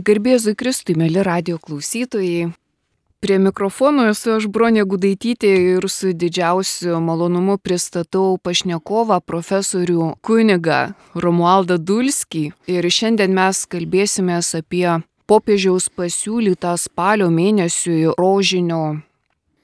[0.00, 2.48] Garbėzui Kristui, mėly radio klausytojai.
[3.20, 10.78] Prie mikrofono esu aš Bronė Gudaitytė ir su didžiausiu malonumu pristatau pašnekovą profesorių kunigą
[11.12, 12.46] Romualdą Dulskį.
[12.72, 14.86] Ir šiandien mes kalbėsime apie
[15.28, 19.02] popiežiaus pasiūlytą spalio mėnesiui rožinio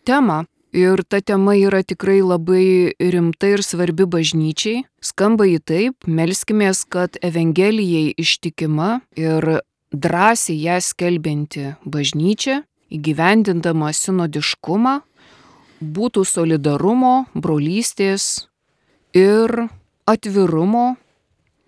[0.04, 0.44] temą.
[0.76, 4.84] Ir ta tema yra tikrai labai rimta ir svarbi bažnyčiai.
[5.00, 9.62] Skamba į taip, melskimės, kad Evangelijai ištikima ir
[9.92, 15.00] drąsiai ją skelbianti bažnyčia, įgyvendindama sinodiškumą,
[15.80, 18.46] būtų solidarumo, brolystės
[19.14, 19.68] ir
[20.06, 20.96] atvirumo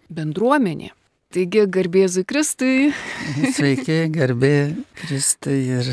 [0.08, 0.94] bendruomenė.
[1.28, 2.88] Taigi, garbėzui Kristui.
[3.56, 5.90] Sveiki, garbė Kristai ir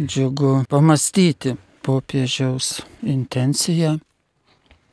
[0.00, 1.52] džiugu pamastyti
[1.84, 3.98] popiežiaus intenciją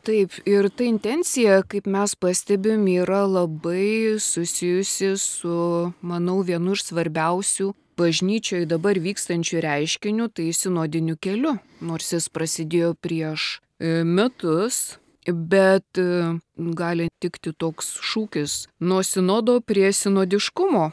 [0.02, 7.68] Taip, ir ta intencija, kaip mes pastebim, yra labai susijusi su, manau, vienu iš svarbiausių
[8.02, 11.60] bažnyčioje dabar vykstančių reiškinių, tai sinodiniu keliu.
[11.86, 16.40] Nors jis prasidėjo prieš e, metus, bet e,
[16.82, 20.90] gali tikti toks šūkis nuo sinodo prie sinodiškumo.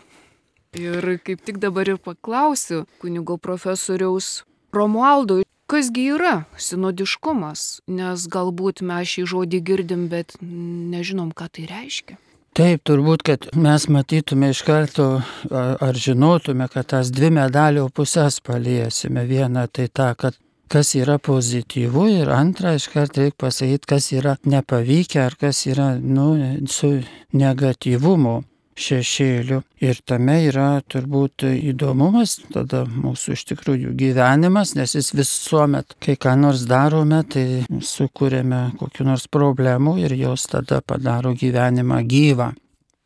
[0.76, 4.42] Ir kaip tik dabar ir paklausiu kunigo profesoriaus
[4.76, 12.16] Romualdo, Kasgi yra sinodiškumas, nes galbūt mes šį žodį girdim, bet nežinom, ką tai reiškia.
[12.56, 15.10] Taip, turbūt, kad mes matytume iš karto
[15.52, 19.26] ar žinotume, kad tas dvi medalio pusės paliesime.
[19.28, 20.40] Viena tai ta, kad
[20.72, 25.92] kas yra pozityvu ir antra, iš karto reikia pasakyti, kas yra nepavykę ar kas yra
[26.00, 26.30] nu,
[26.72, 26.94] su
[27.36, 28.40] negatyvumu
[28.78, 29.60] šešėliu.
[29.84, 36.36] Ir tame yra turbūt įdomumas, tada mūsų iš tikrųjų gyvenimas, nes jis visuomet, kai ką
[36.40, 42.52] nors darome, tai sukūrėme kokiu nors problemų ir jos tada padaro gyvenimą gyvą.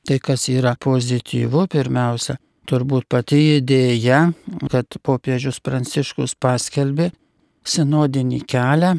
[0.09, 4.33] Tai kas yra pozityvu pirmiausia, turbūt pati idėja,
[4.71, 7.13] kad popiežius Pranciškus paskelbė
[7.63, 8.97] sinodinį kelią,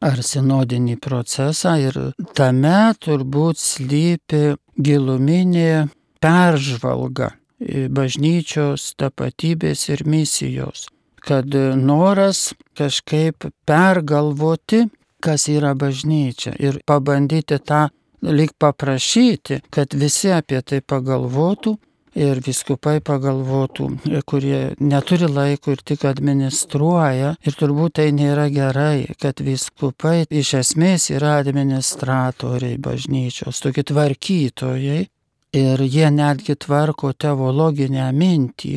[0.00, 1.98] ar sinodinį procesą ir
[2.34, 4.42] tame turbūt slypi
[4.80, 5.86] giluminė
[6.20, 7.32] peržvalga
[7.92, 10.88] bažnyčios tapatybės ir misijos,
[11.20, 14.86] kad noras kažkaip pergalvoti,
[15.20, 17.88] kas yra bažnyčia ir pabandyti tą
[18.22, 21.76] lik paprašyti, kad visi apie tai pagalvotų
[22.20, 23.86] ir viskupai pagalvotų,
[24.28, 27.36] kurie neturi laiko ir tik administruoja.
[27.46, 35.04] Ir turbūt tai nėra gerai, kad viskupai iš esmės yra administratoriai bažnyčios, tokie tvarkytojai,
[35.52, 38.76] Ir jie netgi tvarko teologinę mintį,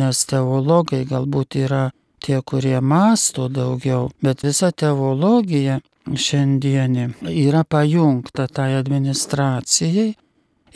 [0.00, 1.90] nes teologai galbūt yra
[2.24, 7.06] tie, kurie masto daugiau, bet visa teologija šiandienį
[7.44, 10.08] yra pajungta tai administracijai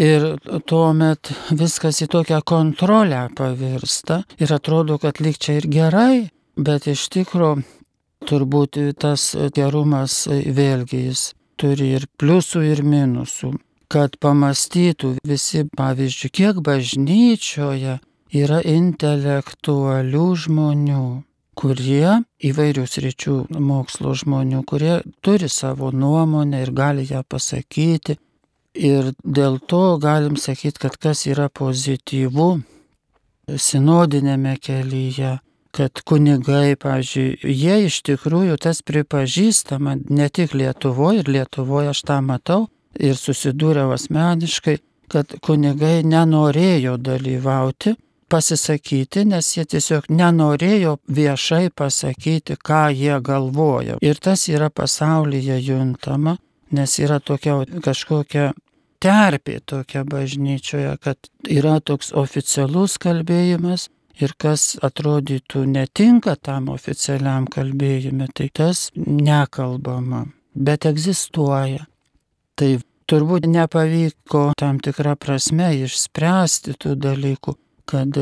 [0.05, 0.27] ir
[0.69, 7.09] tuomet viskas į tokią kontrolę pavirsta ir atrodo, kad lyg čia ir gerai, bet iš
[7.17, 7.65] tikrųjų
[8.29, 11.31] turbūt tas gerumas vėlgi jis
[11.61, 13.55] turi ir pliusų, ir minusų
[13.89, 17.99] kad pamastytų visi, pavyzdžiui, kiek bažnyčioje
[18.35, 21.07] yra intelektualių žmonių,
[21.55, 28.19] kurie įvairius ryčių mokslo žmonių, kurie turi savo nuomonę ir gali ją pasakyti.
[28.75, 32.49] Ir dėl to galim sakyti, kad kas yra pozityvu
[33.47, 35.37] sinodinėme kelyje,
[35.75, 42.21] kad kunigai, pavyzdžiui, jie iš tikrųjų tas pripažįstama ne tik Lietuvoje, ir Lietuvoje aš tą
[42.25, 42.67] matau,
[43.01, 44.79] ir susidūriau asmeniškai,
[45.13, 47.95] kad kunigai nenorėjo dalyvauti,
[48.29, 53.99] pasisakyti, nes jie tiesiog nenorėjo viešai pasakyti, ką jie galvoja.
[54.03, 56.37] Ir tas yra pasaulyje juntama,
[56.75, 58.53] nes yra tokia kažkokia
[59.05, 63.91] terpė tokia bažnyčioje, kad yra toks oficialus kalbėjimas
[64.21, 71.85] ir kas atrodytų netinka tam oficialiam kalbėjimui, tai tas nekalbama, bet egzistuoja.
[72.55, 72.71] Tai
[73.11, 77.57] turbūt nepavyko tam tikrą prasme išspręsti tų dalykų,
[77.91, 78.19] kad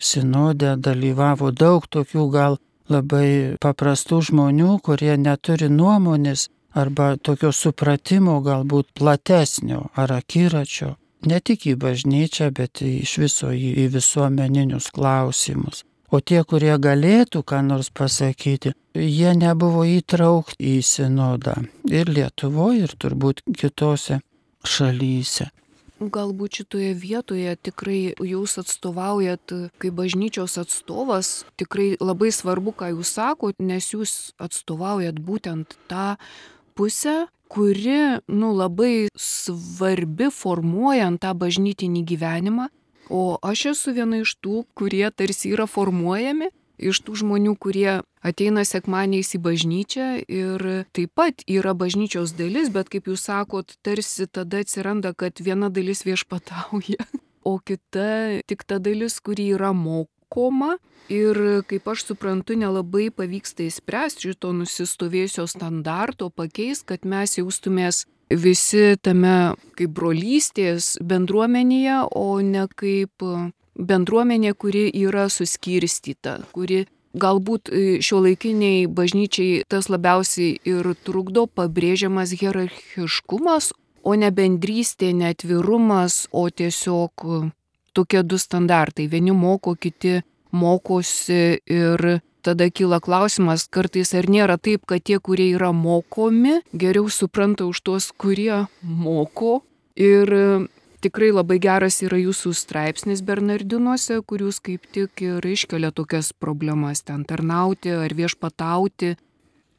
[0.00, 2.58] sinodė dalyvavo daug tokių gal
[2.90, 10.94] labai paprastų žmonių, kurie neturi nuomonės arba tokio supratimo galbūt platesnio ar akiračio,
[11.24, 15.84] ne tik į bažnyčią, bet iš viso į, į visuomeninius klausimus.
[16.14, 21.56] O tie, kurie galėtų ką nors pasakyti, jie nebuvo įtraukti į sinodą.
[21.90, 24.20] Ir Lietuvoje, ir turbūt kitose
[24.62, 25.48] šalyse.
[25.98, 33.58] Galbūt šitoje vietoje tikrai jūs atstovaujat kaip bažnyčios atstovas, tikrai labai svarbu, ką jūs sakot,
[33.58, 36.14] nes jūs atstovaujat būtent tą
[36.78, 42.70] pusę, kuri, nu, labai svarbi formuojant tą bažnytinį gyvenimą
[43.10, 48.64] O aš esu viena iš tų, kurie tarsi yra formuojami, iš tų žmonių, kurie ateina
[48.66, 50.64] sekmaniais į bažnyčią ir
[50.96, 56.04] taip pat yra bažnyčios dalis, bet kaip jūs sakot, tarsi tada atsiranda, kad viena dalis
[56.06, 57.04] viešpatauja,
[57.44, 60.78] o kita tik ta dalis, kuri yra mokoma.
[61.12, 61.36] Ir
[61.68, 68.06] kaip aš suprantu, nelabai pavyksta įspręsti šito nusistovėjusio standarto, pakeis, kad mes jaustumės
[68.40, 73.24] visi tame kaip brolystės bendruomenėje, o ne kaip
[73.74, 76.84] bendruomenė, kuri yra suskirstyta, kuri
[77.14, 77.70] galbūt
[78.02, 83.72] šio laikiniai bažnyčiai tas labiausiai ir trukdo pabrėžiamas hierarchiškumas,
[84.04, 87.26] o ne bendrystė, netvirumas, o tiesiog
[87.94, 89.06] tokie du standartai.
[89.08, 90.20] Vieni moko, kiti
[90.52, 92.06] mokosi ir
[92.44, 97.80] tada kyla klausimas kartais ar nėra taip, kad tie, kurie yra mokomi, geriau supranta už
[97.80, 99.62] tuos, kurie moko.
[99.96, 100.46] Ir e,
[101.04, 107.04] tikrai labai geras yra jūsų straipsnis Bernardinuose, kur jūs kaip tik ir iškelia tokias problemas
[107.04, 109.14] ten tarnauti ar viešpatauti.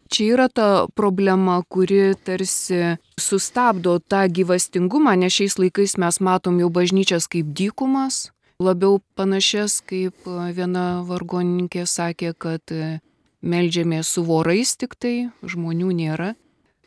[0.06, 6.70] Čia yra ta problema, kuri tarsi sustabdo tą gyvastingumą, nes šiais laikais mes matom jau
[6.70, 8.30] bažnyčias kaip dykumas,
[8.62, 12.76] labiau panašias, kaip viena vargoninkė sakė, kad
[13.46, 16.34] melžiamės su vorais tik tai, žmonių nėra.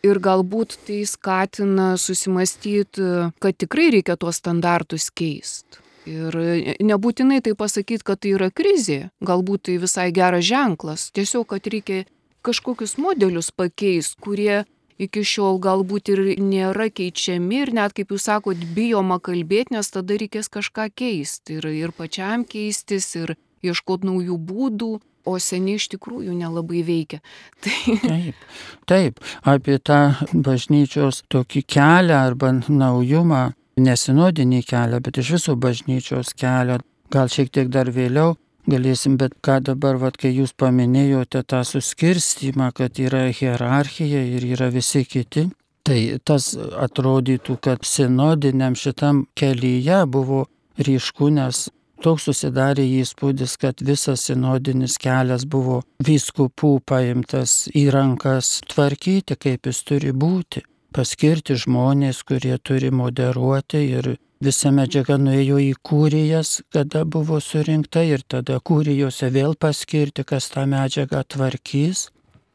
[0.07, 3.03] Ir galbūt tai skatina susimastyti,
[3.43, 5.83] kad tikrai reikia tuos standartus keisti.
[6.09, 6.33] Ir
[6.81, 12.07] nebūtinai tai pasakyti, kad tai yra krizė, galbūt tai visai geras ženklas, tiesiog, kad reikia
[12.47, 14.63] kažkokius modelius pakeisti, kurie
[14.99, 20.19] iki šiol galbūt ir nėra keičiami ir net, kaip jūs sakot, bijoma kalbėti, nes tada
[20.21, 24.97] reikės kažką keisti ir, ir pačiam keistis, ir ieškoti naujų būdų.
[25.29, 27.19] O seniai iš tikrųjų nelabai veikia.
[27.63, 27.97] Tai...
[28.01, 28.45] Taip,
[28.89, 29.99] taip, apie tą
[30.33, 33.43] bažnyčios tokį kelią arba naujumą,
[33.77, 36.79] nesinodinį kelią, bet iš viso bažnyčios kelią,
[37.13, 42.71] gal šiek tiek dar vėliau galėsim, bet ką dabar, vat, kai jūs paminėjote tą suskirstimą,
[42.77, 45.49] kad yra hierarchija ir yra visi kiti,
[45.89, 50.45] tai tas atrodytų, kad sinodiniam šitam kelyje buvo
[50.79, 51.69] ryšku, nes
[52.05, 59.83] toks susidarė įspūdis, kad visas sinodinis kelias buvo vyskupų paimtas į rankas tvarkyti, kaip jis
[59.89, 60.63] turi būti,
[60.95, 64.15] paskirti žmonės, kurie turi moderuoti ir
[64.45, 70.67] visa medžiaga nuėjo į kūrijas, kada buvo surinkta ir tada kūrijose vėl paskirti, kas tą
[70.71, 72.09] medžiagą tvarkys.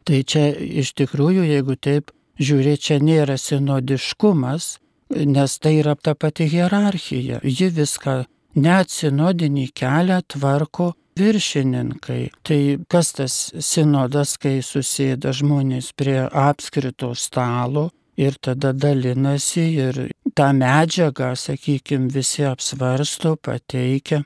[0.03, 0.49] Tai čia
[0.83, 4.77] iš tikrųjų, jeigu taip žiūrėt, čia nėra sinodiškumas,
[5.13, 7.39] nes tai yra ta pati hierarchija.
[7.43, 8.23] Ji viską
[8.59, 12.31] net sinodinį kelią tvarko viršininkai.
[12.43, 12.59] Tai
[12.89, 19.99] kas tas sinodas, kai susėda žmonės prie apskrito stalo ir tada dalinasi ir
[20.37, 24.23] tą medžiagą, sakykime, visi apsvarsto, pateikia.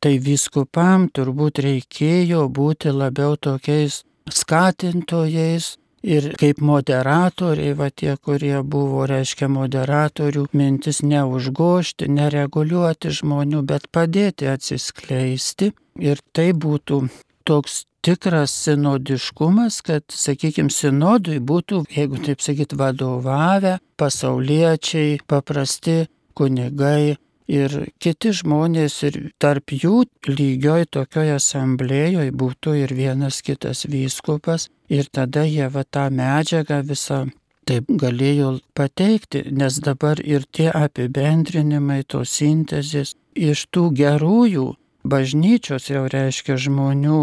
[0.00, 5.76] Tai viskupam turbūt reikėjo būti labiau tokiais skatintojais
[6.06, 14.50] ir kaip moderatoriai, va tie, kurie buvo, reiškia, moderatorių mintis neužgošti, nereguliuoti žmonių, bet padėti
[14.52, 15.72] atsiskleisti.
[15.96, 17.06] Ir tai būtų
[17.48, 26.04] toks tikras sinodiškumas, kad, sakykime, sinodui būtų, jeigu taip sakyt, vadovavę pasauliečiai, paprasti
[26.36, 27.16] kunigai
[27.50, 35.10] ir kiti žmonės ir tarp jų lygioj tokioje asamblėjoje būtų ir vienas kitas vyskupas ir
[35.10, 37.24] tada jie va tą medžiagą visą
[37.66, 44.68] taip galėjo pateikti, nes dabar ir tie apibendrinimai, tos sintezės iš tų gerųjų
[45.12, 47.18] bažnyčios jau reiškia žmonių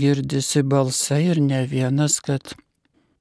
[0.00, 2.54] girdisi balsai ir ne vienas, kad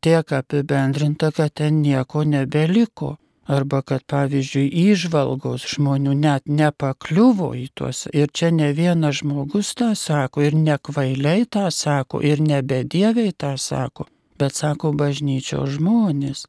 [0.03, 3.17] tiek apibendrinta, kad ten nieko nebeliko.
[3.43, 8.05] Arba kad pavyzdžiui įžvalgos žmonių net nepakliuvo į tuos.
[8.15, 13.35] Ir čia ne vienas žmogus tą sako, ir ne kvailiai tą sako, ir ne bedieviai
[13.35, 14.07] tą sako,
[14.39, 16.45] bet sako bažnyčios žmonės.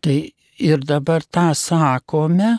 [0.00, 0.16] Tai
[0.60, 2.58] ir dabar tą sakome,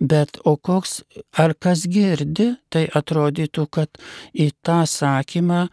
[0.00, 1.00] bet o koks,
[1.40, 4.00] ar kas girdi, tai atrodytų, kad
[4.36, 5.64] į tą sakymą,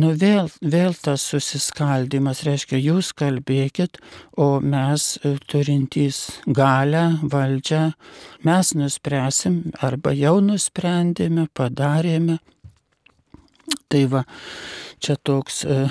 [0.00, 4.00] nu vėl, vėl tas susiskaldimas, reiškia, jūs kalbėkit,
[4.40, 7.84] o mes e, turintys galę, valdžią,
[8.48, 12.40] mes nuspręsim arba jau nusprendėme, padarėme.
[13.88, 14.24] Tai va,
[15.00, 15.82] čia toks e,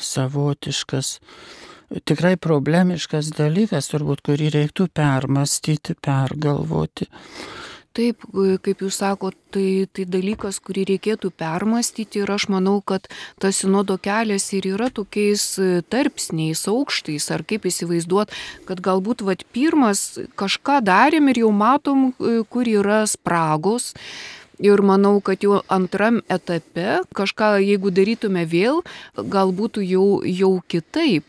[0.00, 1.18] savotiškas
[2.04, 7.10] tikrai problemiškas dalykas, turbūt, kurį reiktų permastyti, pergalvoti.
[7.90, 8.22] Taip,
[8.62, 13.08] kaip jūs sakote, tai, tai dalykas, kurį reikėtų permastyti ir aš manau, kad
[13.42, 15.42] tas sinodo kelias ir yra tokiais
[15.90, 18.30] tarpsniais, aukštais, ar kaip įsivaizduot,
[18.70, 22.12] kad galbūt vat, pirmas kažką darėm ir jau matom,
[22.52, 23.96] kur yra spragos,
[24.60, 28.82] Ir manau, kad jau antram etape kažką, jeigu darytume vėl,
[29.16, 31.24] gal būtų jau, jau kitaip.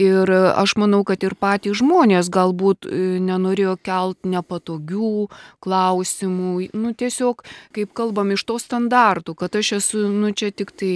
[0.00, 5.28] Ir aš manau, kad ir patys žmonės galbūt e, nenorėjo kelt nepatogių
[5.60, 7.44] klausimų, nu tiesiog,
[7.76, 10.94] kaip kalbam, iš to standartų, kad aš esu, nu čia tik tai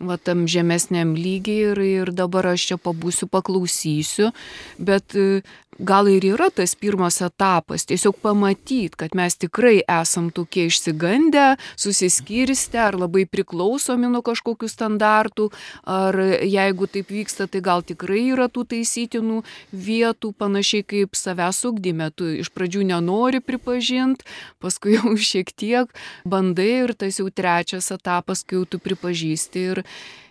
[0.00, 4.30] va tam žemesniam lygiai ir, ir dabar aš čia pabūsiu, paklausysiu,
[4.78, 5.42] bet e,
[5.78, 12.80] gal ir yra tas pirmas etapas, tiesiog pamatyti, kad mes tikrai esam tokie išsigandę, susiskirstę
[12.82, 15.48] ar labai priklausomi nuo kažkokių standartų,
[15.86, 19.42] ar jeigu taip vyksta, tai gal tikrai yra tų taisytinų
[19.72, 24.26] vietų, panašiai kaip savęs ugdyme, tu iš pradžių nenori pripažinti,
[24.62, 25.92] paskui jau šiek tiek
[26.26, 29.84] bandai ir tas jau trečias etapas, kai jau tu pripažįsti ir,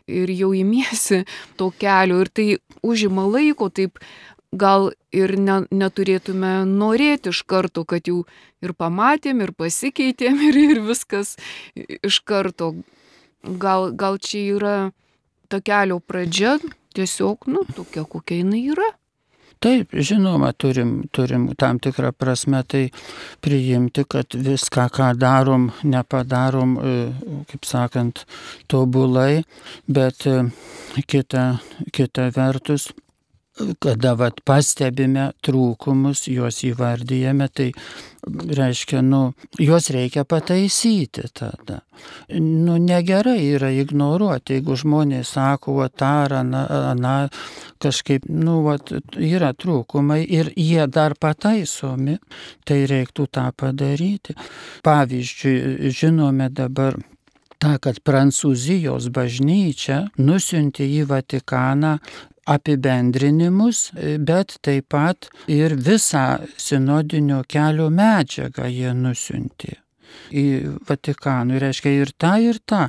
[0.07, 1.23] ir jau įmiesi
[1.59, 2.19] to kelio.
[2.23, 2.47] Ir tai
[2.83, 4.01] užima laiko, taip
[4.51, 8.23] gal ir ne, neturėtume norėti iš karto, kad jau
[8.63, 11.35] ir pamatėm, ir pasikeitėm, ir, ir viskas
[11.75, 12.75] iš karto.
[13.43, 14.77] Gal, gal čia yra
[15.47, 16.57] ta kelio pradžia,
[16.97, 18.89] tiesiog, nu, tokia, kokia jinai yra.
[19.63, 22.83] Taip, žinoma, turim, turim tam tikrą prasme tai
[23.41, 26.93] priimti, kad viską, ką darom, nepadarom, e,
[27.49, 28.21] kaip sakant,
[28.69, 29.41] tobulai,
[29.89, 30.43] bet e,
[31.09, 31.47] kita,
[31.89, 32.91] kita vertus
[33.81, 37.71] kada vat, pastebime trūkumus, juos įvardyjame, tai
[38.27, 39.21] reiškia, nu,
[39.61, 41.81] juos reikia pataisyti tada.
[42.37, 47.15] Nu, negerai yra ignoruoti, jeigu žmonės sako, o tą ar aną, aną
[47.83, 52.17] kažkaip, nu, vat, yra trūkumai ir jie dar pataisomi,
[52.67, 54.37] tai reiktų tą padaryti.
[54.85, 56.99] Pavyzdžiui, žinome dabar
[57.61, 61.97] tą, kad Prancūzijos bažnyčia nusiuntė į Vatikaną
[62.47, 63.89] apibendrinimus,
[64.19, 66.27] bet taip pat ir visą
[66.57, 69.77] sinodinio kelio medžiagą jie nusiuntė
[70.31, 70.45] į
[70.87, 72.85] Vatikanų, reiškia ir tą, ir tą.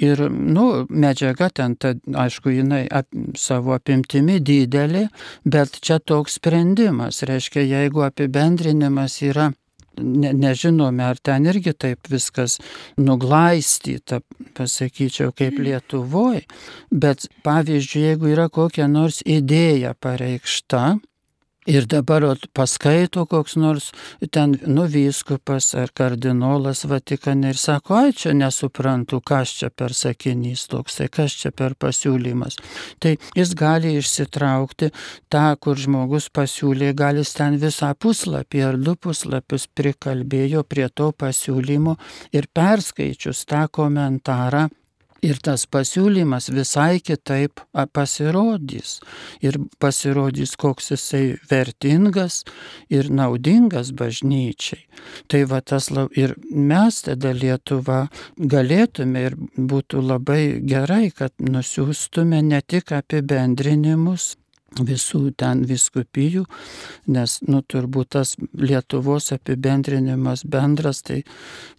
[0.00, 5.06] Ir, nu, medžiaga ten, ta, aišku, jinai ap, savo apimtimi didelė,
[5.44, 9.50] bet čia toks sprendimas, reiškia, jeigu apibendrinimas yra
[9.98, 12.58] ne, nežinome, ar ten irgi taip viskas
[13.00, 14.20] nuglaistyta,
[14.56, 15.66] pasakyčiau, kaip mm.
[15.66, 16.44] Lietuvoje,
[16.90, 20.98] bet pavyzdžiui, jeigu yra kokia nors idėja pareikšta,
[21.70, 23.92] Ir dabar paskaito koks nors
[24.34, 31.06] ten nuvyskupas ar kardinolas Vatikane ir sako, ai čia nesuprantu, kas čia per sakinys toksai,
[31.14, 32.58] kas čia per pasiūlymas.
[32.98, 34.90] Tai jis gali išsitraukti
[35.30, 41.94] tą, kur žmogus pasiūlė, gali ten visą puslapį ar du puslapius prikalbėjo prie to pasiūlymo
[42.34, 44.66] ir perskaičius tą komentarą
[45.26, 47.60] Ir tas pasiūlymas visai kitaip
[47.92, 48.98] pasirodys.
[49.44, 52.42] Ir pasirodys, koks jisai vertingas
[52.88, 54.86] ir naudingas bažnyčiai.
[55.28, 62.60] Tai va tas ir mes tada Lietuva galėtume ir būtų labai gerai, kad nusiųstume ne
[62.64, 64.34] tik apibendrinimus,
[64.78, 66.44] visų ten viskupijų,
[67.10, 71.22] nes, nu, turbūt tas Lietuvos apibendrinimas bendras, tai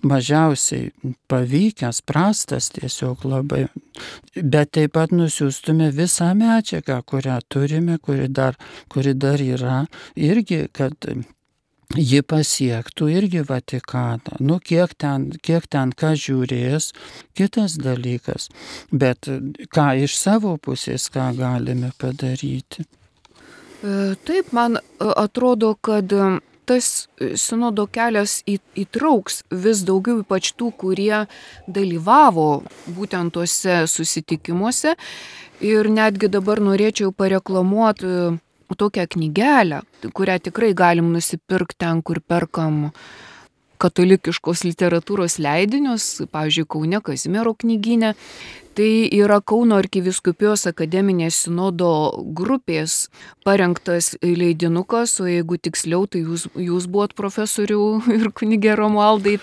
[0.03, 0.91] mažiausiai
[1.31, 3.65] pavykęs, prastas tiesiog labai.
[4.35, 8.59] Bet taip pat nusiųstume visą medžiagą, kurią turime, kuri dar,
[8.91, 11.07] kuri dar yra, irgi, kad
[11.97, 14.37] ji pasiektų irgi Vatikaną.
[14.39, 16.91] Nu, kiek ten, kiek ten ką žiūrės,
[17.37, 18.49] kitas dalykas.
[18.91, 19.29] Bet
[19.73, 22.85] ką iš savo pusės, ką galime padaryti.
[23.83, 24.81] E, taip, man e,
[25.17, 26.29] atrodo, kad e,
[26.69, 31.25] tas sinodo kelias įtrauks vis daugiau ypač tų, kurie
[31.67, 32.63] dalyvavo
[32.95, 34.95] būtent tuose susitikimuose.
[35.61, 38.39] Ir netgi dabar norėčiau pareklamuoti
[38.75, 39.81] tokią knygelę,
[40.13, 42.91] kurią tikrai galim nusipirkti ten, kur perkam
[43.81, 48.15] katalikiškos literatūros leidinius, pavyzdžiui, Kaune Kazimiero knyginė.
[48.71, 51.89] Tai yra Kauno arkiviskupijos akademinės sinodo
[52.37, 53.09] grupės
[53.43, 57.81] parengtas leidinukas, o jeigu tiksliau, tai jūs, jūs buvot profesorių
[58.19, 59.35] ir kunigė Romualdai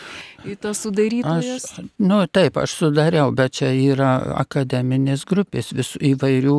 [0.63, 1.67] tas sudarytojas.
[1.69, 6.57] Aš, nu taip, aš sudariau, bet čia yra akademinės grupės visų įvairių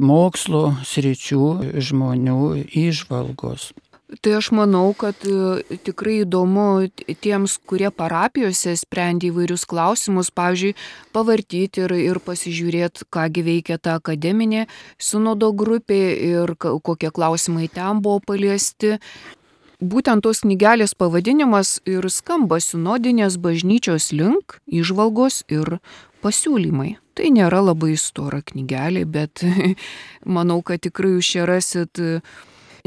[0.00, 1.44] mokslo sričių
[1.90, 2.40] žmonių
[2.88, 3.74] išvalgos.
[4.08, 6.88] Tai aš manau, kad e, tikrai įdomu
[7.20, 10.72] tiems, kurie parapijose sprendė įvairius klausimus, pavyzdžiui,
[11.12, 14.64] pavartyti ir, ir pasižiūrėti, kągi veikia ta akademinė
[14.96, 16.00] sinodo grupė
[16.30, 18.96] ir kokie klausimai ten buvo paliesti.
[19.78, 25.82] Būtent tos knygelės pavadinimas ir skamba sinodinės bažnyčios link, išvalgos ir
[26.24, 26.96] pasiūlymai.
[27.12, 29.44] Tai nėra labai stora knygelė, bet
[30.38, 32.00] manau, kad tikrai jūs čia rasit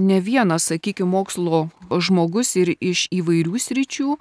[0.01, 4.17] ne vienas, sakykime, mokslo žmogus ir iš įvairių sričių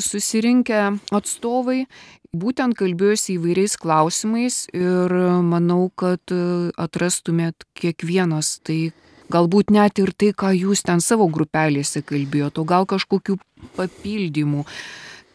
[0.00, 0.80] susirinkę
[1.14, 1.84] atstovai
[2.30, 6.22] būtent kalbėjosi įvairiais klausimais ir manau, kad
[6.78, 8.92] atrastumėt kiekvienas tai,
[9.30, 13.38] galbūt net ir tai, ką jūs ten savo grupelėse kalbėjote, o gal kažkokių
[13.78, 14.64] papildymų.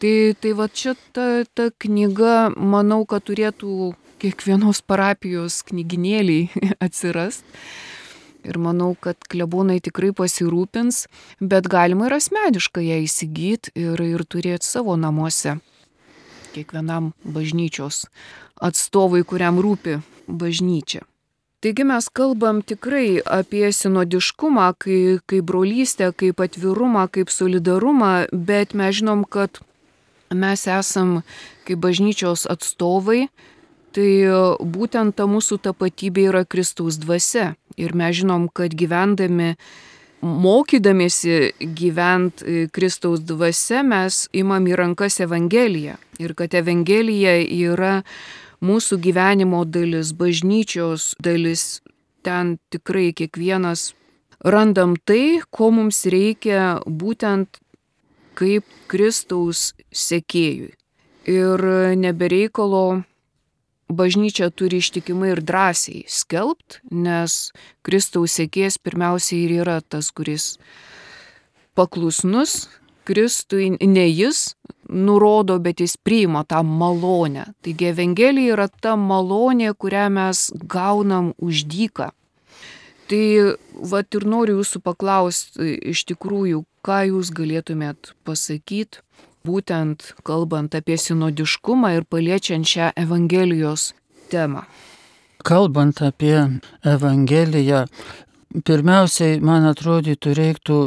[0.00, 7.44] Tai, tai va čia ta, ta knyga, manau, kad turėtų kiekvienos parapijos knyginėliai atsirast.
[8.46, 11.06] Ir manau, kad klebonai tikrai pasirūpins,
[11.40, 15.58] bet galima ir asmeniškai ją įsigyti ir, ir turėti savo namuose.
[16.54, 18.06] Kiekvienam bažnyčios
[18.62, 21.02] atstovui, kuriam rūpi bažnyčia.
[21.64, 29.00] Taigi mes kalbam tikrai apie sinodiškumą, kaip, kaip brolystę, kaip atvirumą, kaip solidarumą, bet mes
[29.00, 29.58] žinom, kad
[30.30, 31.22] mes esam
[31.66, 33.26] kaip bažnyčios atstovai,
[33.96, 34.10] tai
[34.60, 37.54] būtent ta mūsų tapatybė yra Kristaus dvasia.
[37.80, 39.54] Ir mes žinom, kad gyvendami,
[40.24, 45.96] mokydamėsi gyvent e, Kristaus dvasia, mes imam į rankas Evangeliją.
[46.20, 48.00] Ir kad Evangelija yra
[48.64, 51.82] mūsų gyvenimo dalis, bažnyčios dalis.
[52.26, 53.92] Ten tikrai kiekvienas
[54.42, 57.60] randam tai, ko mums reikia būtent
[58.36, 60.72] kaip Kristaus sekėjui.
[61.26, 61.62] Ir
[61.98, 63.02] nebereikalo
[63.88, 67.52] bažnyčia turi ištikimai ir drąsiai skelbt, nes
[67.86, 70.56] Kristaus sėkės pirmiausiai ir yra tas, kuris
[71.76, 72.66] paklusnus
[73.06, 74.56] Kristui, ne jis
[74.90, 77.44] nurodo, bet jis priima tą malonę.
[77.62, 82.10] Taigi Evangelija yra ta malonė, kurią mes gaunam už dyką.
[83.06, 83.24] Tai
[83.92, 89.04] vat ir noriu jūsų paklausti iš tikrųjų, ką jūs galėtumėt pasakyti
[89.46, 93.92] būtent kalbant apie sinodiškumą ir paliečiant šią Evangelijos
[94.32, 94.66] temą.
[95.46, 96.38] Kalbant apie
[96.82, 97.84] Evangeliją,
[98.66, 100.78] pirmiausiai, man atrodytų, reiktų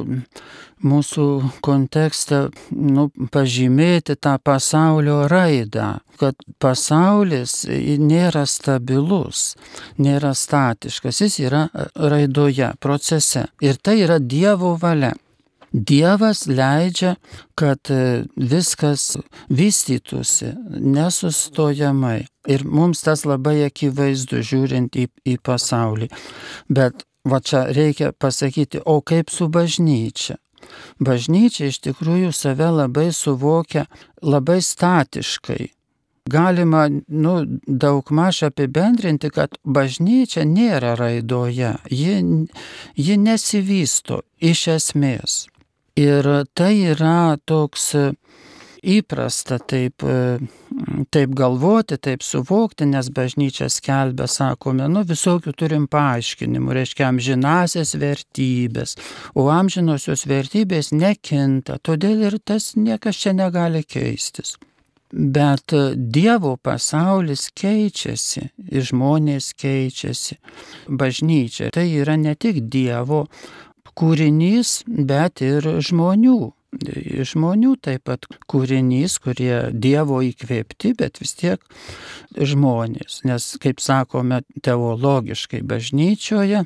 [0.84, 1.26] mūsų
[1.64, 7.64] kontekste nu, pažymėti tą pasaulio raidą, kad pasaulis
[8.00, 9.56] nėra stabilus,
[10.00, 13.48] nėra statiškas, jis yra raidoje, procese.
[13.64, 15.14] Ir tai yra Dievo valia.
[15.72, 17.16] Dievas leidžia,
[17.56, 19.18] kad e, viskas
[19.50, 22.26] vystytųsi nesustojamai.
[22.50, 26.10] Ir mums tas labai akivaizdu žiūrint į, į pasaulį.
[26.74, 30.40] Bet va čia reikia pasakyti, o kaip su bažnyčia?
[31.00, 33.86] Bažnyčia iš tikrųjų save labai suvokia
[34.22, 35.70] labai statiškai.
[36.30, 42.18] Galima nu, daug maž apibendrinti, kad bažnyčia nėra raidoje, ji,
[42.96, 45.40] ji nesivysto iš esmės.
[46.00, 48.04] Ir tai yra toks e,
[48.88, 50.38] įprasta taip, e,
[51.12, 58.96] taip galvoti, taip suvokti, nes bažnyčia skelbia, sakome, nu visokių turim paaiškinimų, reiškia amžinasias vertybės,
[59.36, 64.56] o amžinosios vertybės nekinta, todėl ir tas niekas čia negali keistis.
[65.10, 70.38] Bet Dievo pasaulis keičiasi, žmonės keičiasi,
[70.86, 73.24] bažnyčia tai yra ne tik Dievo
[74.00, 76.40] kūrinys, bet ir žmonių.
[77.26, 81.64] Žmonių taip pat kūrinys, kurie Dievo įkvėpti, bet vis tiek
[82.38, 83.24] žmonės.
[83.26, 86.66] Nes, kaip sakome, teologiškai bažnyčioje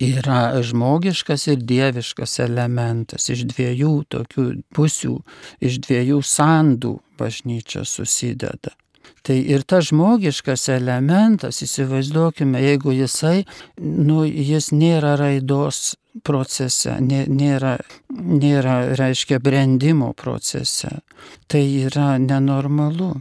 [0.00, 5.16] yra žmogiškas ir dieviškas elementas iš dviejų tokių pusių,
[5.60, 8.72] iš dviejų sandų bažnyčia susideda.
[9.20, 13.44] Tai ir tas žmogiškas elementas, įsivaizduokime, jeigu jisai,
[13.76, 17.76] nu, jis nėra raidos procese, nėra,
[18.10, 21.00] nėra, reiškia, brendimo procese.
[21.48, 23.14] Tai yra nenormalu.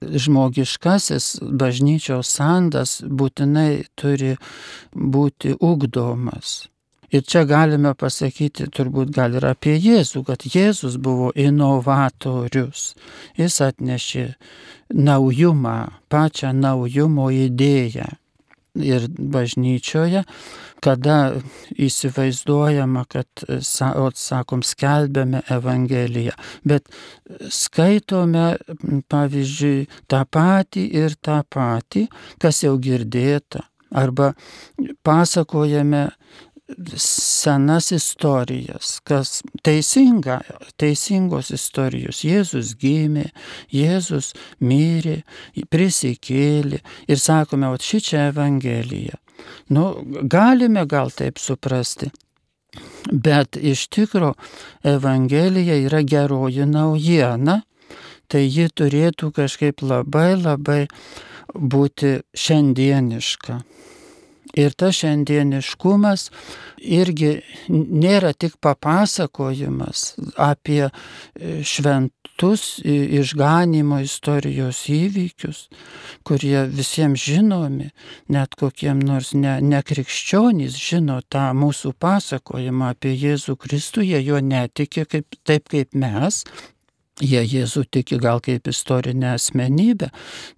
[0.00, 4.36] Žmogiškasis bažnyčios sandas būtinai turi
[4.96, 6.70] būti ugdomas.
[7.10, 12.94] Ir čia galime pasakyti turbūt gal ir apie Jėzų, kad Jėzus buvo inovatorius.
[13.36, 14.26] Jis atnešė
[14.94, 18.06] naujumą, pačią naujumo idėją.
[18.78, 20.24] Ir bažnyčioje
[20.80, 21.16] kada
[21.80, 26.88] įsivaizduojama, kad, sakom, skelbiame Evangeliją, bet
[27.52, 28.54] skaitome,
[29.12, 32.06] pavyzdžiui, tą patį ir tą patį,
[32.40, 34.32] kas jau girdėta, arba
[35.04, 36.08] pasakojame
[36.96, 40.40] senas istorijas, kas teisinga,
[40.80, 42.22] teisingos istorijos.
[42.24, 43.30] Jėzus gimė,
[43.74, 45.20] Jėzus mirė,
[45.70, 49.18] prisikėlė ir sakome, o ši čia Evangelija.
[49.72, 52.10] Nu, galime gal taip suprasti.
[53.10, 54.34] Bet iš tikrųjų
[54.86, 57.62] Evangelija yra geroji naujiena,
[58.30, 60.84] tai ji turėtų kažkaip labai labai
[61.54, 63.58] būti šiandieniška.
[64.58, 66.28] Ir tas šiandieniškumas
[66.80, 67.36] irgi
[67.70, 70.88] nėra tik papasakojimas apie
[71.62, 75.68] švent, kitus išganimo istorijos įvykius,
[76.24, 77.90] kurie visiems žinomi,
[78.32, 85.04] net kokiem nors ne, nekrikščionys žino tą mūsų pasakojimą apie Jėzų Kristų, jie jo netiki
[85.04, 86.44] kaip, taip kaip mes,
[87.20, 90.08] Jie Jėzų tiki gal kaip istorinę asmenybę,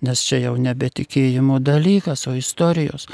[0.07, 3.09] nes čia jau nebetikėjimo dalykas, o istorijos.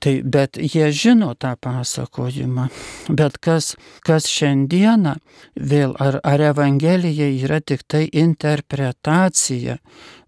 [0.00, 2.68] Tai, bet jie žino tą pasakojimą.
[3.08, 5.16] Bet kas, kas šiandieną,
[5.56, 9.78] vėl ar, ar Evangelija yra tik tai interpretacija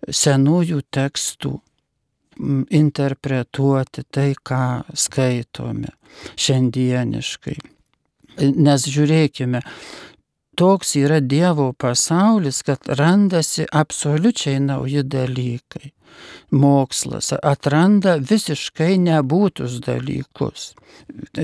[0.08, 1.52] senųjų tekstų,
[2.76, 5.92] interpretuoti tai, ką skaitome
[6.36, 7.56] šiandieniškai.
[8.60, 9.62] Nes žiūrėkime,
[10.57, 15.92] toks yra Dievo pasaulis, kad randasi absoliučiai nauji dalykai.
[16.51, 20.71] Mokslas atranda visiškai nebūtus dalykus.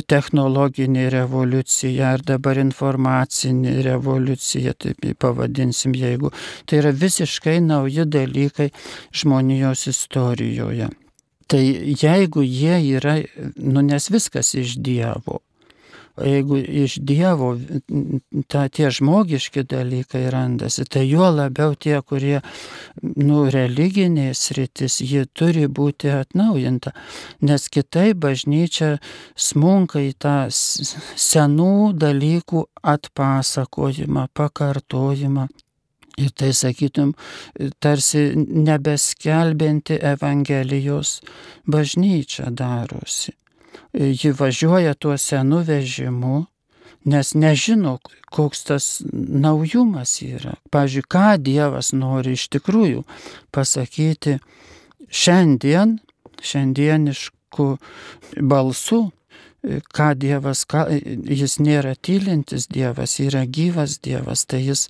[0.08, 6.32] Technologinė revoliucija ar dabar informacinė revoliucija, taip pavadinsim, jeigu
[6.64, 8.70] tai yra visiškai nauji dalykai
[9.12, 10.88] žmonijos istorijoje.
[11.52, 11.62] Tai
[12.00, 13.18] jeigu jie yra,
[13.56, 15.42] nu nes viskas iš Dievo,
[16.16, 17.54] O jeigu iš Dievo
[18.52, 22.42] ta, tie žmogiški dalykai randasi, tai juo labiau tie, kurie,
[23.00, 26.92] nu, religinės rytis, ji turi būti atnaujinta,
[27.40, 28.98] nes kitai bažnyčia
[29.32, 35.48] smunka į tą senų dalykų atpasakojimą, pakartojimą.
[36.20, 37.14] Ir tai sakytum,
[37.80, 41.22] tarsi nebeskelbinti Evangelijos
[41.64, 43.32] bažnyčia darosi
[43.92, 46.44] ji važiuoja tuo senu vežimu,
[47.04, 47.98] nes nežino,
[48.32, 50.54] koks tas naujumas yra.
[50.72, 53.02] Pavyzdžiui, ką Dievas nori iš tikrųjų
[53.52, 54.38] pasakyti
[55.12, 55.98] šiandien,
[56.42, 57.68] šiandienišku
[58.40, 59.02] balsu,
[59.94, 60.86] ką Dievas, ką,
[61.28, 64.88] jis nėra tylintis Dievas, yra gyvas Dievas, tai jis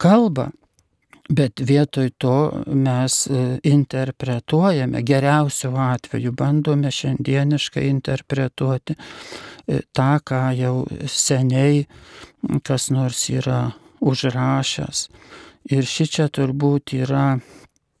[0.00, 0.50] kalba
[1.28, 2.36] Bet vietoj to
[2.72, 11.84] mes e, interpretuojame, geriausiu atveju bandome šiandieniškai interpretuoti e, tą, ką jau seniai
[12.64, 13.60] kas nors yra
[14.00, 15.08] užrašęs.
[15.68, 17.38] Ir ši čia turbūt yra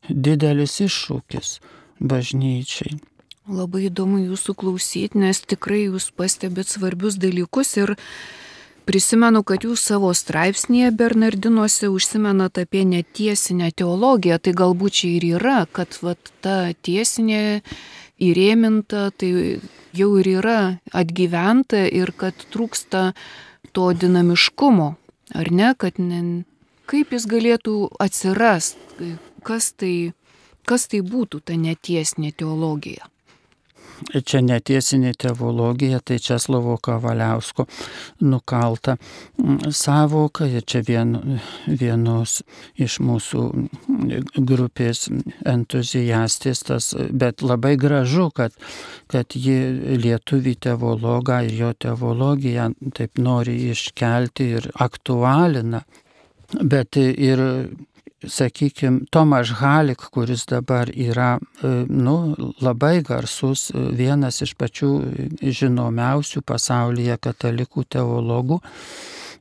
[0.08, 1.58] didelis iššūkis
[2.00, 2.96] bažnyčiai.
[3.48, 7.94] Labai įdomu jūsų klausyti, nes tikrai jūs pastebėt svarbius dalykus ir
[8.88, 15.58] Prisimenu, kad jūs savo straipsnėje Bernardinuose užsimenat apie netiesinę teologiją, tai galbūt čia ir yra,
[15.76, 17.60] kad vat, ta tiesinė
[18.24, 19.58] įrėminta, tai
[19.92, 20.60] jau ir yra
[20.96, 23.02] atgyventa ir kad trūksta
[23.76, 24.88] to dinamiškumo,
[25.36, 26.22] ar ne, kad ne,
[26.88, 29.94] kaip jis galėtų atsirasti, kas tai,
[30.64, 33.04] kas tai būtų ta netiesinė teologija
[34.24, 37.66] čia netiesinė teologija, tai Česlovo Kavaliausko
[38.24, 41.14] nukalta mm, savoka ir čia vien,
[41.66, 42.42] vienos
[42.78, 43.44] iš mūsų
[44.38, 45.06] grupės
[45.46, 48.54] entuziastės, tas, bet labai gražu, kad,
[49.10, 49.58] kad ji
[50.02, 55.84] lietuvį teologą ir jo teologiją taip nori iškelti ir aktualina.
[56.48, 57.40] Bet ir
[58.26, 64.90] sakykime, Tomaš Halik, kuris dabar yra e, nu, labai garsus, e, vienas iš pačių
[65.42, 68.60] žinomiausių pasaulyje katalikų teologų.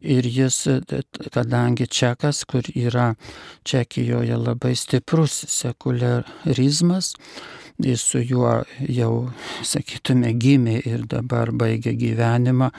[0.01, 1.01] Ir jis, e,
[1.33, 3.15] kadangi čekas, kur yra
[3.65, 7.15] Čekijoje labai stiprus sekularizmas,
[7.83, 8.53] jis su juo
[8.89, 9.29] jau,
[9.65, 12.71] sakytume, gimė ir dabar baigia gyvenimą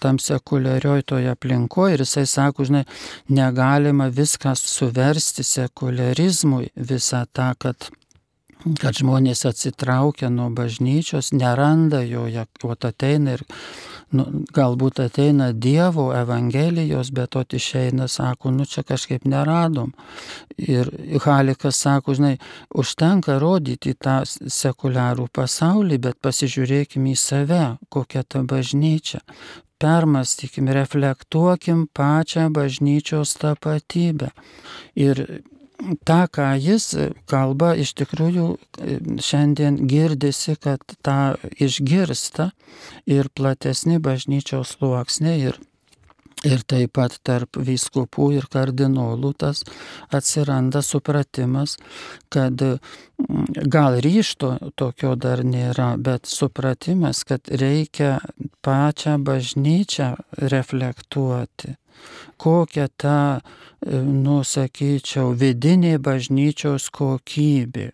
[0.00, 1.96] tam sekuliarioj toje aplinkoje.
[1.96, 2.84] Ir jisai sako, žinai,
[3.28, 7.90] negalima viską suversti sekularizmui, visą tą, kad
[8.80, 13.44] kad žmonės atsitraukia nuo bažnyčios, neranda joje, o ateina ir
[14.16, 14.24] nu,
[14.54, 19.92] galbūt ateina Dievo Evangelijos, bet to išeina, sako, nu čia kažkaip neradom.
[20.56, 20.90] Ir
[21.22, 22.36] Halikas sako, žinai,
[22.74, 29.22] užtenka rodyti tą sekuliarų pasaulį, bet pasižiūrėkime į save, kokia ta bažnyčia.
[29.76, 34.30] Permastykim, reflektuokim pačią bažnyčios tapatybę.
[34.96, 35.20] Ir
[36.08, 36.88] tą, ką jis
[37.30, 38.48] kalba, iš tikrųjų
[39.22, 42.50] šiandien girdisi, kad tą išgirsta
[43.06, 45.60] ir platesni bažnyčios sluoksniai ir
[46.44, 49.62] Ir taip pat tarp vyskupų ir kardinolų tas
[50.14, 51.78] atsiranda supratimas,
[52.28, 52.60] kad
[53.72, 58.18] gal ryšto tokio dar nėra, bet supratimas, kad reikia
[58.60, 60.12] pačią bažnyčią
[60.52, 61.74] reflektuoti
[62.36, 67.92] kokia ta, e, nusakyčiau, vidinė bažnyčios kokybė.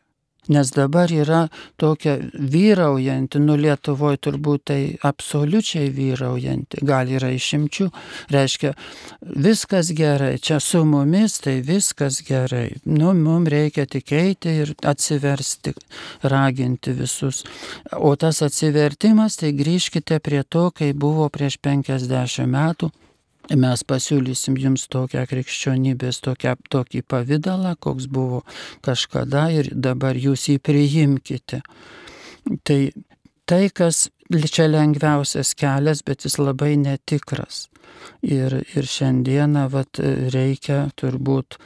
[0.48, 7.86] Nes dabar yra tokia vyraujanti, nu Lietuvoje turbūt tai absoliučiai vyraujanti, gal yra išimčių,
[8.34, 8.72] reiškia
[9.22, 15.76] viskas gerai, čia su mumis tai viskas gerai, nu mums reikia tikėti ir atsiversti,
[16.26, 17.44] raginti visus.
[17.94, 22.90] O tas atsivertimas, tai grįžkite prie to, kai buvo prieš 50 metų
[23.50, 28.42] mes pasiūlysim jums tokią krikščionybės, tokią, tokį pavydalą, koks buvo
[28.84, 31.62] kažkada ir dabar jūs jį priimkite.
[32.66, 32.80] Tai
[33.46, 34.08] tai, kas
[34.52, 37.68] čia lengviausias kelias, bet jis labai netikras.
[38.24, 40.00] Ir, ir šiandieną vat,
[40.32, 41.58] reikia turbūt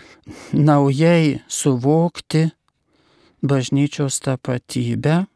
[0.57, 2.49] naujai suvokti
[3.47, 5.27] bažnyčios tapatybę,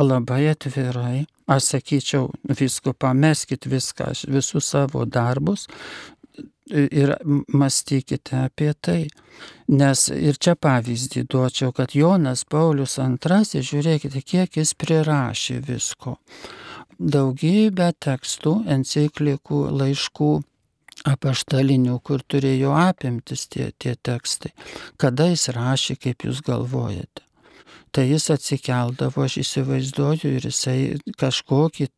[0.00, 5.66] labai atvirai Aš sakyčiau, visko pameskit viską, visus savo darbus
[6.72, 7.12] ir
[7.52, 9.02] mąstykite apie tai.
[9.68, 16.16] Nes ir čia pavyzdį duočiau, kad Jonas Paulius II, žiūrėkite, kiek jis prirašė visko.
[16.96, 20.30] Daugybę tekstų, enciklikų, laiškų,
[21.12, 24.54] apaštalinių, kur turėjo apimtis tie, tie tekstai.
[24.96, 27.23] Kada jis rašė, kaip jūs galvojate?
[27.94, 30.78] Tai jis atsikeldavo, aš įsivaizduoju, ir jisai
[31.20, 31.88] kažkokį,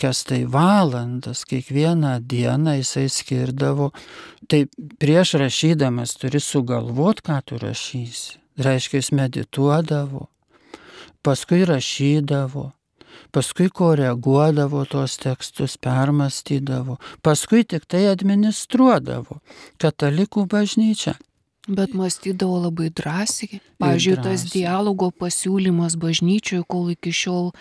[0.00, 3.90] kas tai valandas, kiekvieną dieną jisai skirdavo.
[4.48, 4.64] Tai
[5.00, 8.38] prieš rašydamas turi sugalvot, ką tu rašysi.
[8.62, 10.26] Reiškia, jis medituodavo,
[11.24, 12.70] paskui rašydavo,
[13.32, 19.40] paskui koreguodavo tos tekstus, permastydavo, paskui tik tai administruodavo
[19.80, 21.16] katalikų bažnyčią.
[21.68, 23.60] Bet mąstydavo labai drąsiai.
[23.78, 27.52] Pavyzdžiui, tas dialogo pasiūlymas bažnyčioje, kol iki šiol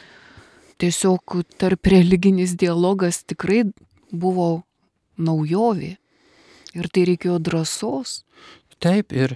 [0.81, 3.67] tiesiog tarp religinis dialogas tikrai
[4.09, 4.63] buvo
[5.21, 5.97] naujovė.
[6.73, 8.23] Ir tai reikėjo drąsos.
[8.81, 9.35] Taip, ir,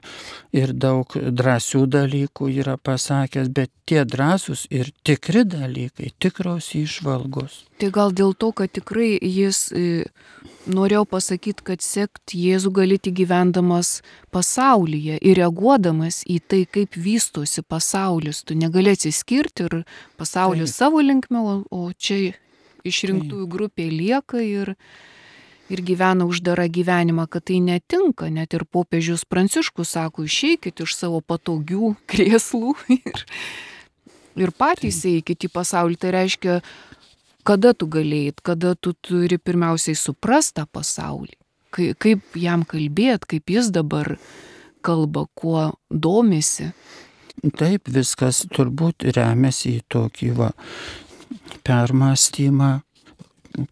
[0.57, 7.59] ir daug drąsių dalykų yra pasakęs, bet tie drąsūs ir tikri dalykai, tikros išvalgos.
[7.77, 9.83] Tai gal dėl to, kad tikrai jis e,
[10.65, 13.99] norėjau pasakyti, kad sekti Jėzų galite gyvendamas
[14.33, 18.41] pasaulyje ir reaguodamas į tai, kaip vystosi pasaulis.
[18.49, 19.81] Tu negali atsiskirti ir
[20.17, 20.79] pasaulis Taip.
[20.79, 22.33] savo linkme, o čia
[22.85, 24.75] išrinktųjų grupė lieka ir
[25.69, 28.29] ir gyvena uždarą gyvenimą, kad tai netinka.
[28.29, 33.25] Net ir popiežius Pranciškus sako, išeikit iš savo patogių krėslų ir,
[34.35, 35.99] ir patys eikit į pasaulį.
[36.01, 36.59] Tai reiškia,
[37.47, 41.35] kada tu galėjai, kada tu turi pirmiausiai suprasti tą pasaulį,
[41.71, 44.15] kaip jam kalbėt, kaip jis dabar
[44.85, 46.69] kalba, kuo domisi.
[47.57, 50.51] Taip, viskas turbūt remiasi į tokį va,
[51.65, 52.84] permastymą,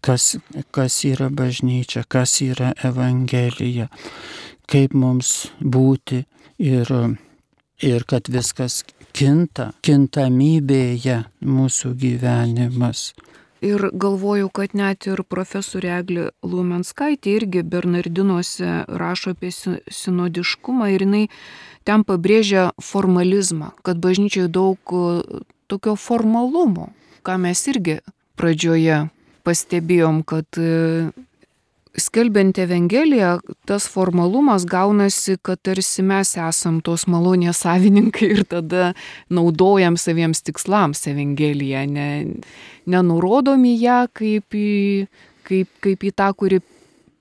[0.04, 0.36] kas,
[0.74, 3.88] kas yra bažnyčia, kas yra Evangelija,
[4.70, 6.24] kaip mums būti
[6.58, 6.90] ir,
[7.82, 8.82] ir kad viskas
[9.14, 13.12] kinta, kintamybėje mūsų gyvenimas.
[13.64, 21.22] Ir galvoju, kad net ir profesorė Eglė Lumenskaitė irgi Bernardinuose rašo apie sinodiškumą ir jinai
[21.88, 24.76] ten pabrėžia formalizmą, kad bažnyčiai daug
[25.72, 26.90] tokio formalumo,
[27.24, 28.02] ką mes irgi
[28.36, 29.06] pradžioje
[29.44, 31.10] pastebėjom, kad e,
[32.00, 38.92] skelbiant Evangeliją, tas formalumas gaunasi, kad tarsi mes esam tos malonės savininkai ir tada
[39.32, 42.08] naudojam saviems tikslams Evangeliją, ne,
[42.90, 44.70] nenurodom į ją kaip į,
[45.46, 46.62] kaip, kaip į tą, kuri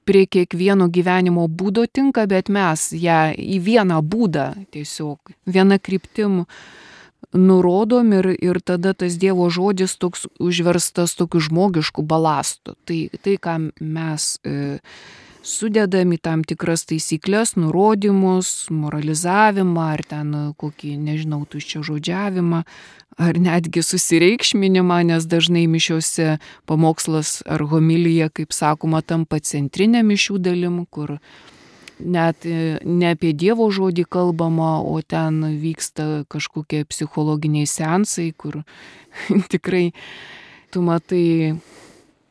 [0.04, 6.44] prie kiekvieno gyvenimo būdo tinka, bet mes ją į vieną būdą tiesiog, vieną kryptim
[7.34, 12.78] nurodom ir, ir tada tas Dievo žodis toks užverstas tokiu žmogišku balastu.
[12.86, 14.80] Tai, tai ką mes e,
[15.44, 22.64] sudedam į tam tikras taisyklės, nurodymus, moralizavimą ar ten kokį, nežinau, tuščio žodžiavimą,
[23.22, 26.38] ar netgi susireikšminimą, nes dažnai mišiuose
[26.70, 31.18] pamokslas ar homilija, kaip sakoma, tampa centrinė mišių dalim, kur
[32.04, 38.62] net e, ne apie Dievo žodį kalbama, o ten vyksta kažkokie psichologiniai sensai, kur
[39.54, 39.92] tikrai
[40.74, 41.56] tu matai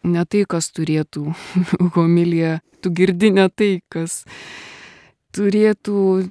[0.02, 1.32] ne tai, kas turėtų
[1.96, 4.22] homiliją, tu girdi ne tai, kas
[5.36, 6.28] turėtų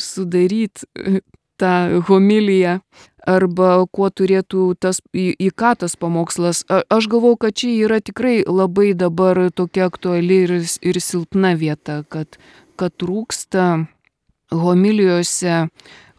[0.00, 1.22] sudaryti e,
[1.62, 2.80] tą homiliją
[3.22, 6.64] arba kuo turėtų tas, į, į ką tas pamokslas.
[6.66, 12.02] A, aš galvau, kad čia yra tikrai labai dabar tokia aktuali ir, ir silpna vieta,
[12.10, 12.38] kad
[12.76, 13.86] kad trūksta
[14.52, 15.66] homilijose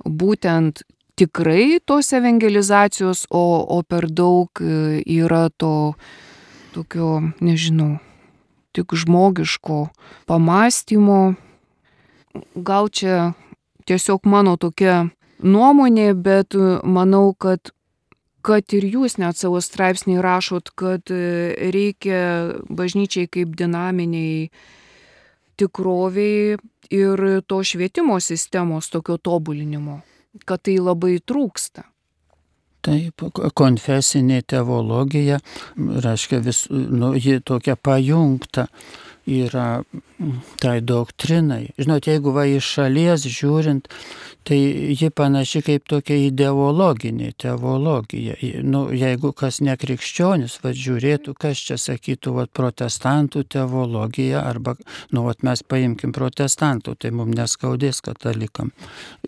[0.04, 0.84] būtent
[1.20, 5.94] tikrai tos evangelizacijos, o, o per daug e, yra to
[6.74, 8.00] tokio, nežinau,
[8.74, 9.88] tik žmogiško
[10.26, 11.36] pamastymo.
[12.56, 13.34] Gal čia
[13.86, 15.04] tiesiog mano tokia
[15.44, 17.74] nuomonė, bet manau, kad
[18.44, 22.24] kad ir jūs net savo straipsnį rašot, kad reikia
[22.68, 24.50] bažnyčiai kaip dinaminiai
[25.58, 26.58] tikroviai
[26.94, 30.02] ir to švietimo sistemos tokio tobulinimo,
[30.46, 31.88] kad tai labai trūksta.
[32.84, 33.24] Taip,
[33.56, 35.38] konfesinė teologija,
[36.04, 38.68] reiškia, vis, nu, ji tokia pajungta
[39.24, 39.68] yra
[40.64, 41.74] tai doktrinai.
[41.78, 43.90] Žinot, jeigu va iš šalies žiūrint,
[44.44, 44.58] tai
[45.00, 48.36] ji panaši kaip tokia ideologinė teologija.
[48.64, 54.76] Nu, jeigu kas nekrikščionis, va žiūrėtų, kas čia sakytų, va protestantų teologija, arba,
[55.16, 58.74] nu, va mes paimkim protestantų, tai mums neskaudės katalikam.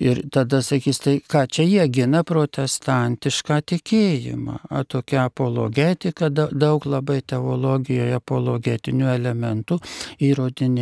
[0.03, 7.21] Ir tada sakys, tai ką čia jie gina protestantišką tikėjimą, a, tokia apologetika, daug labai
[7.23, 9.79] teologijoje apologetinių elementų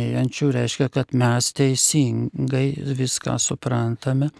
[0.04, 4.30] įrodinėjančių, reiškia, kad mes teisingai viską suprantame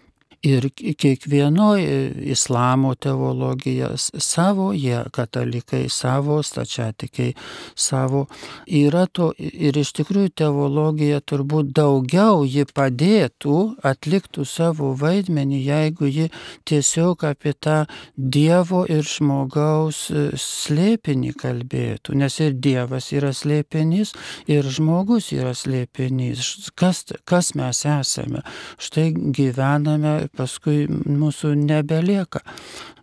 [0.45, 7.33] Ir kiekvienoje islamo teologija savo, jie katalikai savo, stačiatikiai
[7.75, 8.27] savo
[8.67, 16.29] yra to ir iš tikrųjų teologija turbūt daugiau ji padėtų, atliktų savo vaidmenį, jeigu ji
[16.69, 17.79] tiesiog apie tą
[18.17, 24.13] Dievo ir žmogaus e, slėpinį kalbėtų, nes ir Dievas yra slėpinys,
[24.51, 26.71] ir žmogus yra slėpinys.
[26.77, 28.45] Kas, kas mes esame?
[28.77, 32.43] Štai gyvename paskui mūsų nebelieka.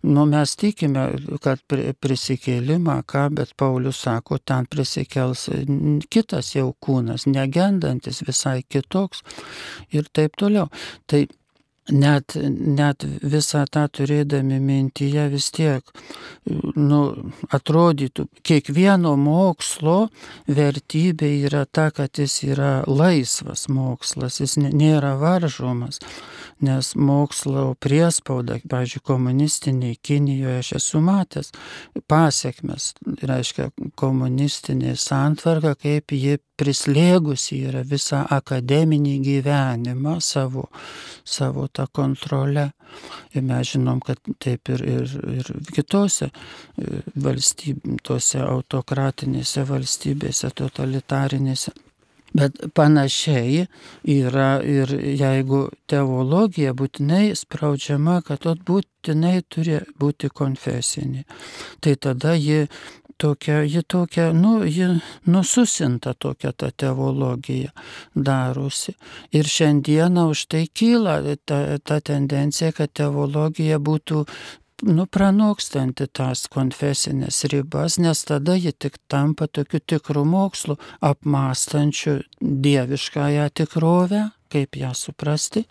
[0.01, 1.03] Nu, mes tikime,
[1.43, 1.61] kad
[2.01, 5.45] prisikėlimą, ką, bet Paulius sako, ten prisikels
[6.09, 9.21] kitas jau kūnas, negendantis, visai kitoks
[9.93, 10.71] ir taip toliau.
[11.05, 11.27] Tai
[11.91, 15.87] net, net visą tą turėdami mintyje vis tiek,
[16.75, 17.01] nu,
[17.53, 20.09] atrodytų, kiekvieno mokslo
[20.47, 26.01] vertybė yra ta, kad jis yra laisvas mokslas, jis nėra varžomas,
[26.61, 31.51] nes mokslo priespauda, pavyzdžiui, komunistiniai Kinijoje aš esu matęs
[32.11, 40.67] pasiekmes, reiškia komunistinė santvarka, kaip ji prislėgusi yra visą akademinį gyvenimą savo,
[41.25, 42.69] savo tą kontrolę.
[43.33, 51.71] Ir mes žinom, kad taip ir, ir, ir kitose e, valstybėse, autokratinėse valstybėse, totalitarinėse.
[52.31, 53.65] Bet panašiai
[54.07, 61.25] yra ir jeigu teologija būtinai spraudžiama, kad būtinai turi būti konfesinė,
[61.83, 62.69] tai tada ji
[63.21, 64.87] tokia, ji tokia, nu, ji
[65.25, 67.71] nususinta tokia ta teologija
[68.15, 68.95] darosi.
[69.31, 74.25] Ir šiandieną už tai kyla ta, ta tendencija, kad teologija būtų
[74.89, 83.49] nu, pranokstanti tas konfesinės ribas, nes tada ji tik tampa tokiu tikru mokslu, apmastančiu dieviškąją
[83.53, 85.65] tikrovę, kaip ją suprasti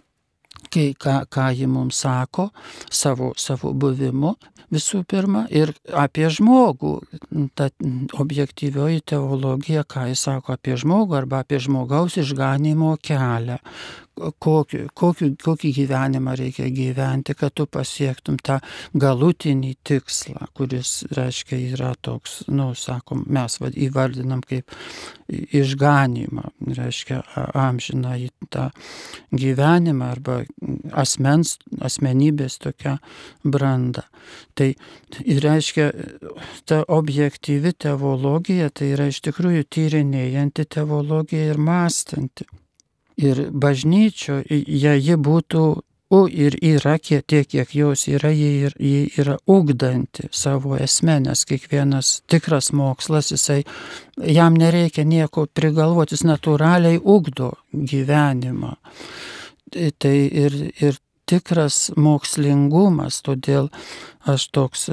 [0.72, 2.50] kai, ką, ką ji mums sako
[2.90, 4.34] savo, savo buvimu
[4.70, 6.94] visų pirma ir apie žmogų.
[7.58, 7.70] Ta
[8.22, 13.58] objektyvioji teologija, ką jis sako apie žmogų arba apie žmogaus išganimo kelią,
[14.20, 18.58] kokį, kokį, kokį gyvenimą reikia gyventi, kad tu pasiektum tą
[19.00, 24.70] galutinį tikslą, kuris, reiškia, yra toks, nu, sakom, mes įvardinam kaip
[25.30, 27.22] išganimą, reiškia,
[27.54, 28.68] amžiną į tą
[29.32, 30.40] gyvenimą arba
[30.92, 32.96] asmens, asmenybės tokią
[33.44, 34.06] brandą.
[34.58, 34.72] Tai
[35.24, 35.90] reiškia,
[36.68, 42.46] ta objektyvi teologija, tai yra iš tikrųjų tyrinėjanti teologija ir mąstanti
[43.18, 45.64] ir bažnyčioje ji būtų,
[46.10, 52.22] o ir yra tiek, kiek jos yra, ji, ji yra ugdanti savo esmę, nes kiekvienas
[52.30, 53.62] tikras mokslas, jisai,
[54.18, 58.74] jam nereikia nieko prigalvoti, jis natūraliai ugdo gyvenimą.
[59.70, 60.98] Tai, tai ir, ir
[61.30, 63.70] tikras mokslingumas, todėl
[64.26, 64.88] aš toks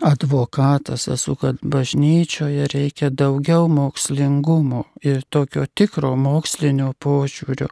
[0.00, 7.68] advokatas esu, kad bažnyčioje reikia daugiau mokslingumo ir tokio tikro mokslinio požiūrio.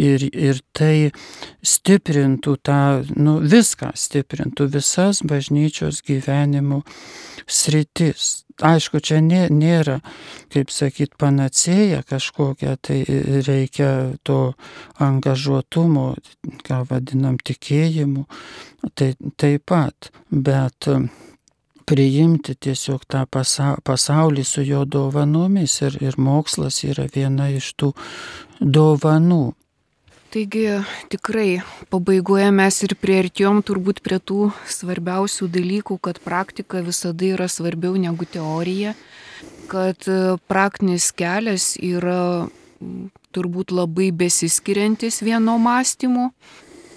[0.00, 1.10] Ir, ir tai
[1.62, 2.82] stiprintų tą,
[3.16, 6.82] nu, viską stiprintų, visas bažnyčios gyvenimo
[7.46, 8.44] sritis.
[8.60, 10.00] Aišku, čia nė, nėra,
[10.52, 12.98] kaip sakyt, panacėja kažkokia, tai
[13.46, 14.52] reikia to
[15.00, 16.12] angažuotumo,
[16.66, 18.26] ką vadinam tikėjimu,
[18.92, 20.90] tai taip pat, bet
[21.90, 23.24] priimti tiesiog tą
[23.84, 27.90] pasaulį su jo dovanomis ir, ir mokslas yra viena iš tų
[28.60, 29.42] dovanų.
[30.30, 30.62] Taigi
[31.10, 31.48] tikrai
[31.90, 38.28] pabaigoje mes ir prieartėjom turbūt prie tų svarbiausių dalykų, kad praktika visada yra svarbiau negu
[38.30, 38.94] teorija,
[39.72, 42.46] kad e, praktinis kelias yra
[43.34, 46.30] turbūt labai besiskiriantis vieno mąstymo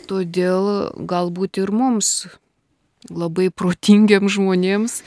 [0.08, 0.66] Todėl
[1.08, 2.26] galbūt ir mums,
[3.10, 5.02] labai protingiam žmonėms,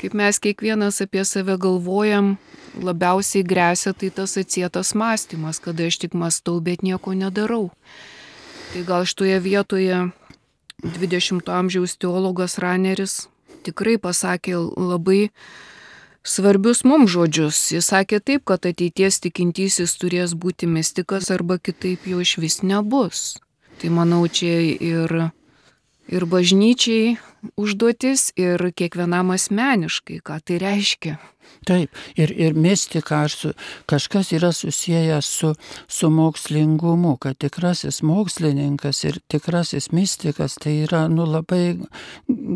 [0.00, 2.36] kaip mes kiekvienas apie save galvojam,
[2.78, 7.70] labiausiai grėsia tai tas atsietas mąstymas, kada aš tik mąstau, bet nieko nedarau.
[8.72, 9.98] Tai gal šitoje vietoje
[10.82, 13.26] 20-ojo amžiaus teologas Raneris
[13.62, 15.30] tikrai pasakė labai
[16.26, 17.60] svarbius mums žodžius.
[17.74, 23.36] Jis sakė taip, kad ateities tikintysis turės būti mystikas arba kitaip jo iš vis nebus.
[23.78, 25.14] Tai manau, čia ir,
[26.10, 27.16] ir bažnyčiai
[27.56, 31.18] užduotis, ir kiekvienam asmeniškai, ką tai reiškia.
[31.66, 33.52] Taip, ir, ir mistika su,
[33.86, 35.52] kažkas yra susijęs su,
[35.88, 41.78] su mokslingumu, kad tikrasis mokslininkas ir tikrasis mistikas tai yra nu, labai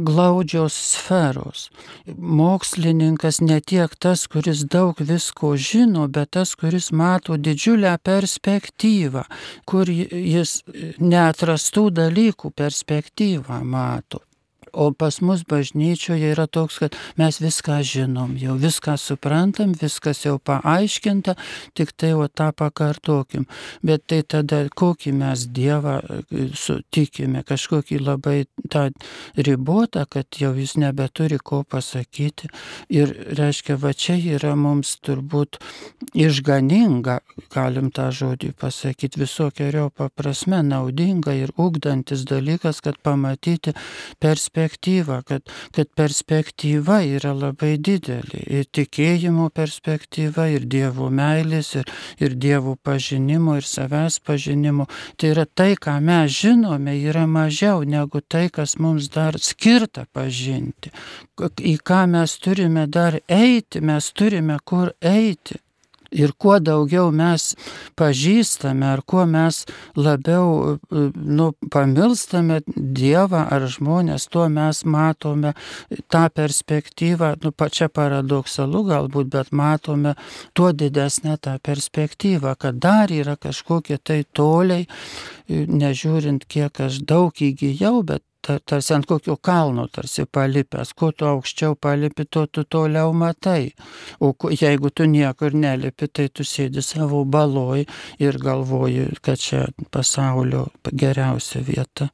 [0.09, 1.69] glaudžios sferos.
[2.17, 9.27] Mokslininkas ne tiek tas, kuris daug visko žino, bet tas, kuris mato didžiulę perspektyvą,
[9.71, 10.63] kur jis
[10.99, 14.27] neatrastų dalykų perspektyvą mato.
[14.77, 20.37] O pas mus bažnyčioje yra toks, kad mes viską žinom, jau viską suprantam, viskas jau
[20.37, 21.33] paaiškinta,
[21.73, 23.47] tik tai o tą pakartokim.
[23.81, 28.91] Bet tai tada kokį mes Dievą e, sutikime, kažkokį labai tą
[29.49, 32.53] ribotą, kad jau jis nebeturi ko pasakyti.
[32.93, 35.57] Ir reiškia, va čia yra mums turbūt
[36.13, 37.23] išganinga,
[37.55, 43.73] galim tą žodį pasakyti, visokiojo paprasme naudinga ir ugdantis dalykas, kad pamatyti
[44.21, 45.43] perspektyvą perspektyvą, kad,
[45.73, 48.43] kad perspektyva yra labai didelė.
[48.47, 51.87] Ir tikėjimo perspektyva, ir dievų meilės, ir,
[52.21, 54.87] ir dievų pažinimo, ir savęs pažinimo.
[55.17, 60.91] Tai yra tai, ką mes žinome, yra mažiau negu tai, kas mums dar skirta pažinti.
[61.41, 65.61] Į ką mes turime dar eiti, mes turime kur eiti.
[66.15, 67.55] Ir kuo daugiau mes
[67.99, 69.65] pažįstame, ar kuo mes
[69.97, 75.55] labiau nu, pamilstame Dievą ar žmonės, tuo mes matome
[76.13, 80.15] tą perspektyvą, nu, pačia paradoksalu galbūt, bet matome
[80.55, 84.87] tuo didesnę tą perspektyvą, kad dar yra kažkokie tai toliai,
[85.49, 88.23] nežiūrint, kiek aš daug įgyjau, bet
[88.65, 90.93] tarsi ant kokio kalno tarsi palipęs.
[90.95, 93.73] Kuo tu aukščiau palipi, tuo tu toliau matai.
[94.21, 97.87] O jeigu tu niekur nelipi, tai tu sėdi savo baloj
[98.19, 102.11] ir galvoji, kad čia pasaulio geriausia vieta.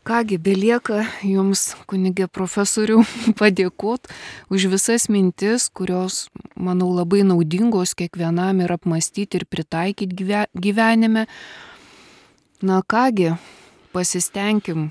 [0.00, 3.02] Kągi, belieka Jums, kunigė profesorių,
[3.40, 4.08] padėkoti
[4.48, 11.26] už visas mintis, kurios, manau, labai naudingos kiekvienam ir apmastyti ir pritaikyti gyvenime.
[12.64, 13.34] Na kągi,
[13.92, 14.88] pasistengim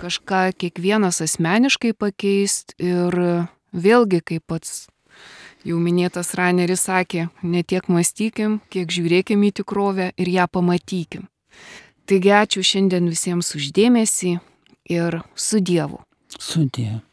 [0.00, 3.16] kažką kiekvienas asmeniškai pakeist ir
[3.72, 4.88] vėlgi, kaip pats
[5.66, 11.28] jau minėtas Raneris sakė, ne tiek mąstykim, kiek žiūrėkim į tikrovę ir ją pamatykim.
[12.08, 14.38] Taigi ačiū šiandien visiems uždėmesį
[14.90, 16.02] ir su Dievu.
[16.38, 17.04] Su Dievu.